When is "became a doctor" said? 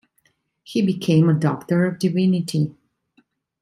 0.81-1.85